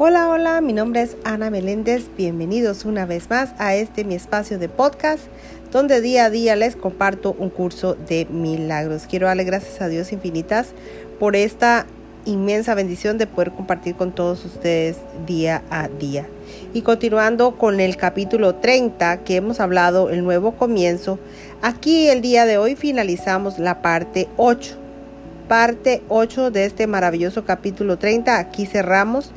[0.00, 2.06] Hola, hola, mi nombre es Ana Meléndez.
[2.16, 5.24] Bienvenidos una vez más a este mi espacio de podcast
[5.72, 9.08] donde día a día les comparto un curso de milagros.
[9.10, 10.68] Quiero darle gracias a Dios infinitas
[11.18, 11.84] por esta
[12.26, 16.28] inmensa bendición de poder compartir con todos ustedes día a día.
[16.72, 21.18] Y continuando con el capítulo 30 que hemos hablado, el nuevo comienzo,
[21.60, 24.76] aquí el día de hoy finalizamos la parte 8.
[25.48, 29.32] Parte 8 de este maravilloso capítulo 30, aquí cerramos.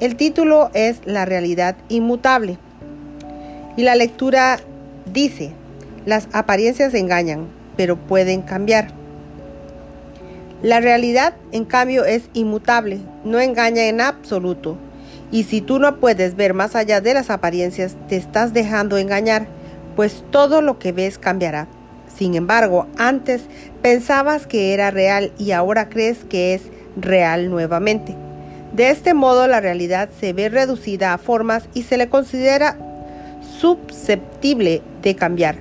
[0.00, 2.58] El título es La realidad inmutable.
[3.76, 4.58] Y la lectura
[5.12, 5.52] dice,
[6.04, 8.88] las apariencias engañan, pero pueden cambiar.
[10.62, 14.76] La realidad, en cambio, es inmutable, no engaña en absoluto.
[15.30, 19.46] Y si tú no puedes ver más allá de las apariencias, te estás dejando engañar,
[19.94, 21.68] pues todo lo que ves cambiará.
[22.16, 23.42] Sin embargo, antes
[23.80, 26.62] pensabas que era real y ahora crees que es
[26.96, 28.16] real nuevamente.
[28.74, 32.76] De este modo, la realidad se ve reducida a formas y se le considera
[33.60, 35.58] susceptible de cambiar.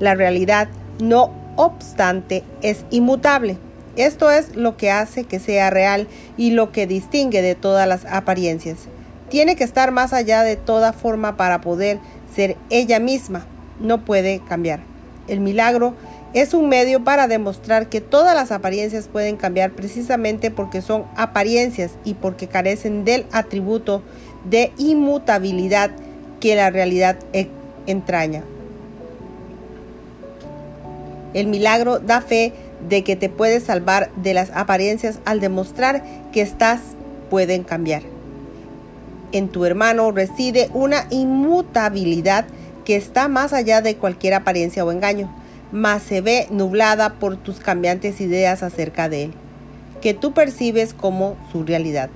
[0.00, 0.66] La realidad,
[1.00, 3.58] no obstante, es inmutable.
[3.94, 8.04] Esto es lo que hace que sea real y lo que distingue de todas las
[8.06, 8.88] apariencias.
[9.28, 12.00] Tiene que estar más allá de toda forma para poder
[12.34, 13.46] ser ella misma.
[13.78, 14.80] No puede cambiar.
[15.28, 15.94] El milagro
[16.34, 21.92] es un medio para demostrar que todas las apariencias pueden cambiar precisamente porque son apariencias
[22.04, 24.02] y porque carecen del atributo
[24.48, 25.90] de inmutabilidad
[26.40, 27.48] que la realidad e-,
[27.86, 28.42] entraña.
[31.32, 32.52] El milagro da fe
[32.88, 36.80] de que te puedes salvar de las apariencias al demostrar que estás
[37.30, 38.02] pueden cambiar.
[39.32, 42.46] En tu hermano reside una inmutabilidad
[42.84, 45.28] que está más allá de cualquier apariencia o engaño,
[45.72, 49.32] mas se ve nublada por tus cambiantes ideas acerca de él,
[50.00, 52.10] que tú percibes como su realidad.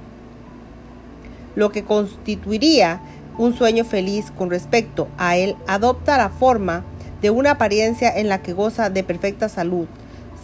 [1.57, 3.01] Lo que constituiría
[3.39, 6.85] un sueño feliz con respecto a él adopta la forma
[7.23, 9.87] de una apariencia en la que goza de perfecta salud,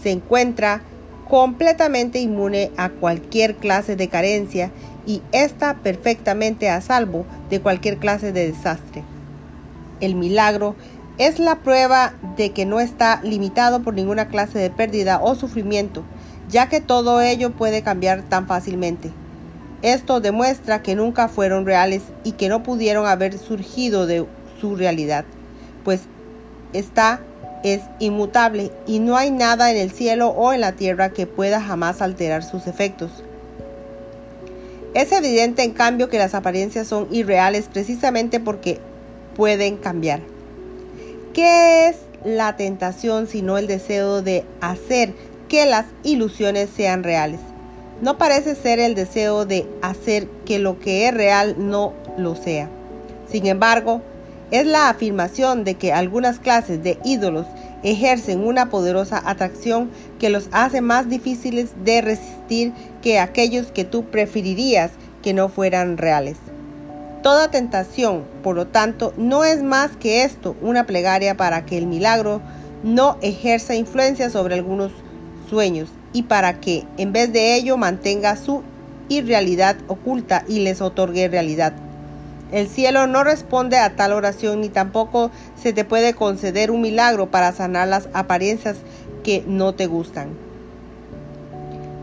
[0.03, 0.83] se encuentra
[1.29, 4.71] completamente inmune a cualquier clase de carencia
[5.07, 9.03] y está perfectamente a salvo de cualquier clase de desastre.
[10.01, 10.77] El milagro
[11.19, 16.03] es la prueba de que no está limitado por ninguna clase de pérdida o sufrimiento,
[16.49, 19.11] ya que todo ello puede cambiar tan fácilmente.
[19.83, 24.27] Esto demuestra que nunca fueron reales y que no pudieron haber surgido de
[24.61, 25.25] su realidad,
[25.85, 26.03] pues
[26.73, 27.21] está
[27.63, 31.61] es inmutable y no hay nada en el cielo o en la tierra que pueda
[31.61, 33.11] jamás alterar sus efectos.
[34.95, 38.79] Es evidente en cambio que las apariencias son irreales precisamente porque
[39.35, 40.21] pueden cambiar.
[41.37, 45.13] ¿Qué es la tentación sino el deseo de hacer
[45.51, 47.41] que las ilusiones sean reales?
[48.01, 52.71] No parece ser el deseo de hacer que lo que es real no lo sea.
[53.31, 54.01] Sin embargo,
[54.51, 57.45] es la afirmación de que algunas clases de ídolos
[57.83, 62.73] ejercen una poderosa atracción que los hace más difíciles de resistir
[63.03, 64.93] que aquellos que tú preferirías
[65.23, 66.39] que no fueran reales.
[67.27, 71.89] Toda tentación, por lo tanto, no es más que esto, una plegaria para que el
[71.89, 72.41] milagro
[72.85, 74.93] no ejerza influencia sobre algunos
[75.51, 78.63] sueños y para que, en vez de ello, mantenga su
[79.09, 81.73] irrealidad oculta y les otorgue realidad.
[82.53, 87.29] El cielo no responde a tal oración ni tampoco se te puede conceder un milagro
[87.29, 88.77] para sanar las apariencias
[89.25, 90.29] que no te gustan.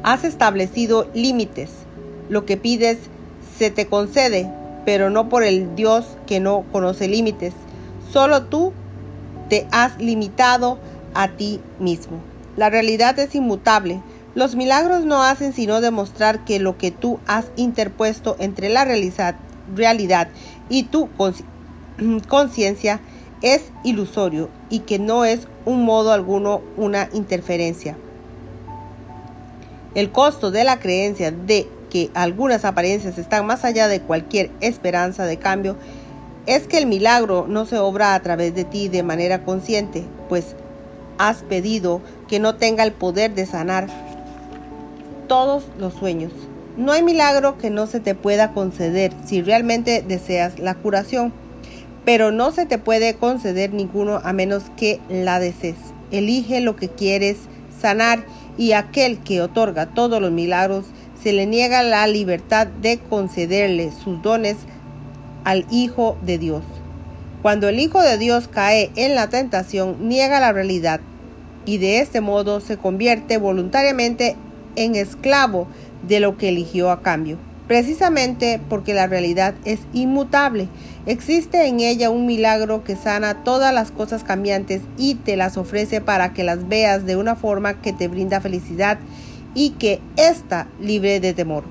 [0.03, 1.69] Has establecido límites.
[2.27, 2.97] Lo que pides
[3.57, 4.51] se te concede,
[4.85, 7.53] pero no por el Dios que no conoce límites.
[8.11, 8.73] Solo tú
[9.49, 10.77] te has limitado
[11.13, 12.19] a ti mismo.
[12.57, 14.01] La realidad es inmutable.
[14.35, 20.27] Los milagros no hacen sino demostrar que lo que tú has interpuesto entre la realidad
[20.69, 21.09] y tu
[22.27, 22.99] conciencia
[23.41, 27.97] es ilusorio y que no es un modo alguno una interferencia.
[29.95, 35.27] El costo de la creencia de que algunas apariencias están más allá de cualquier esperanza
[35.27, 35.77] de cambio
[36.47, 40.55] es que el milagro no se obra a través de ti de manera consciente, pues
[41.19, 43.89] has pedido que no tenga el poder de sanar
[45.27, 46.31] todos los sueños.
[46.77, 51.31] No hay milagro que no se te pueda conceder si realmente deseas la curación,
[52.05, 55.77] pero no se te puede conceder ninguno a menos que la desees.
[56.09, 57.37] Elige lo que quieres
[57.79, 58.25] sanar
[58.57, 60.85] y aquel que otorga todos los milagros
[61.23, 64.57] se le niega la libertad de concederle sus dones
[65.45, 66.63] al Hijo de Dios.
[67.41, 70.99] Cuando el Hijo de Dios cae en la tentación, niega la realidad
[71.65, 74.35] y de este modo se convierte voluntariamente
[74.75, 75.67] en esclavo
[76.05, 77.37] de lo que eligió a cambio.
[77.67, 80.67] precisamente porque la realidad es inmutable.
[81.05, 86.01] Existe en ella un milagro que sana todas las cosas cambiantes y te las ofrece
[86.01, 88.99] para que las veas de una forma que te brinda felicidad
[89.55, 91.63] y que ésta libre de temor.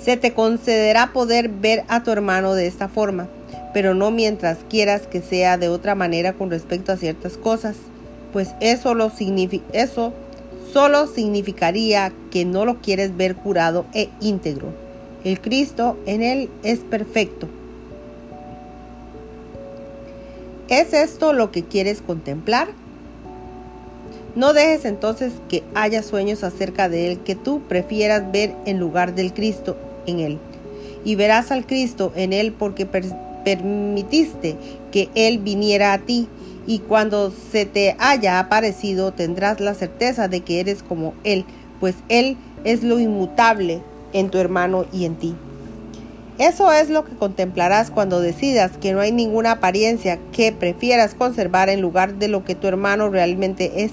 [0.00, 3.28] Se te concederá poder ver a tu hermano de esta forma,
[3.72, 7.76] pero no mientras quieras que sea de otra manera con respecto a ciertas cosas,
[8.32, 9.12] pues eso, lo
[9.72, 10.12] eso
[10.72, 14.68] solo significaría que no lo quieres ver curado e íntegro.
[15.22, 17.48] El Cristo en él es perfecto.
[20.68, 22.68] ¿Es esto lo que quieres contemplar?
[24.34, 29.14] No dejes entonces que haya sueños acerca de él que tú prefieras ver en lugar
[29.14, 29.76] del Cristo
[30.06, 30.38] en él.
[31.04, 34.56] Y verás al Cristo en él porque permitiste
[34.90, 36.28] que él viniera a ti.
[36.66, 41.44] Y cuando se te haya aparecido tendrás la certeza de que eres como él,
[41.80, 43.82] pues él es lo inmutable
[44.12, 45.34] en tu hermano y en ti.
[46.38, 51.68] Eso es lo que contemplarás cuando decidas que no hay ninguna apariencia que prefieras conservar
[51.68, 53.92] en lugar de lo que tu hermano realmente es.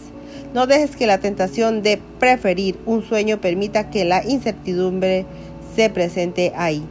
[0.54, 5.26] No dejes que la tentación de preferir un sueño permita que la incertidumbre
[5.76, 6.84] se presente ahí.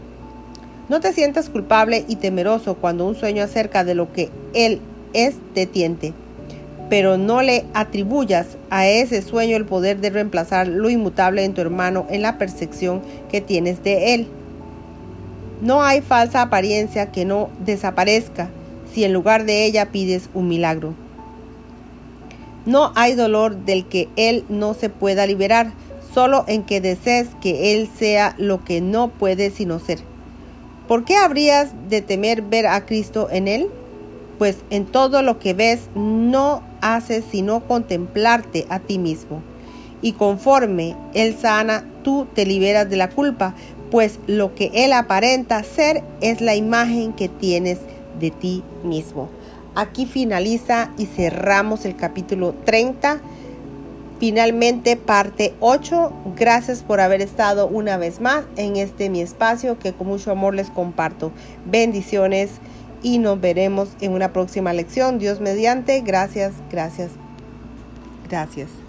[0.88, 4.80] No te sientas culpable y temeroso cuando un sueño acerca de lo que Él
[5.12, 6.14] es te tiente,
[6.88, 11.60] pero no le atribuyas a ese sueño el poder de reemplazar lo inmutable en tu
[11.60, 14.28] hermano en la percepción que tienes de Él.
[15.60, 18.48] No hay falsa apariencia que no desaparezca
[18.94, 20.94] si en lugar de ella pides un milagro.
[22.68, 25.72] No hay dolor del que Él no se pueda liberar,
[26.12, 30.00] solo en que desees que Él sea lo que no puede sino ser.
[30.86, 33.68] ¿Por qué habrías de temer ver a Cristo en Él?
[34.36, 39.40] Pues en todo lo que ves no haces sino contemplarte a ti mismo.
[40.02, 43.54] Y conforme Él sana, tú te liberas de la culpa,
[43.90, 47.78] pues lo que Él aparenta ser es la imagen que tienes
[48.20, 49.30] de ti mismo.
[49.78, 53.20] Aquí finaliza y cerramos el capítulo 30
[54.18, 56.12] Finalmente, parte 8.
[56.36, 60.54] Gracias por haber estado una vez más en este mi espacio que con mucho amor
[60.54, 61.30] les comparto.
[61.64, 62.50] Bendiciones
[63.00, 65.20] y nos veremos en una próxima lección.
[65.20, 66.00] Dios mediante.
[66.00, 67.12] Gracias, gracias,
[68.28, 68.87] gracias.